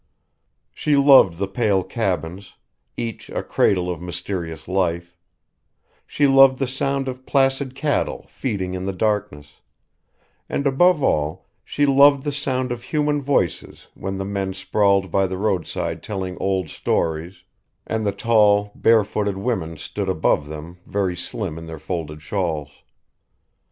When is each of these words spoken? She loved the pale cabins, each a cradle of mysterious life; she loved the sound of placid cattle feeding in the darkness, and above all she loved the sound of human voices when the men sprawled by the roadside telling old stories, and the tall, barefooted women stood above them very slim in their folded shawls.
She 0.73 0.95
loved 0.95 1.35
the 1.35 1.47
pale 1.47 1.83
cabins, 1.83 2.55
each 2.97 3.29
a 3.29 3.43
cradle 3.43 3.87
of 3.91 4.01
mysterious 4.01 4.67
life; 4.67 5.15
she 6.07 6.25
loved 6.25 6.57
the 6.57 6.65
sound 6.65 7.07
of 7.07 7.27
placid 7.27 7.75
cattle 7.75 8.25
feeding 8.27 8.73
in 8.73 8.87
the 8.87 8.93
darkness, 8.93 9.61
and 10.49 10.65
above 10.65 11.03
all 11.03 11.45
she 11.63 11.85
loved 11.85 12.23
the 12.23 12.31
sound 12.31 12.71
of 12.71 12.81
human 12.81 13.21
voices 13.21 13.89
when 13.93 14.17
the 14.17 14.25
men 14.25 14.55
sprawled 14.55 15.11
by 15.11 15.27
the 15.27 15.37
roadside 15.37 16.01
telling 16.01 16.35
old 16.39 16.71
stories, 16.71 17.43
and 17.85 18.03
the 18.03 18.11
tall, 18.11 18.71
barefooted 18.73 19.37
women 19.37 19.77
stood 19.77 20.09
above 20.09 20.47
them 20.47 20.79
very 20.87 21.15
slim 21.15 21.59
in 21.59 21.67
their 21.67 21.77
folded 21.77 22.23
shawls. 22.23 22.71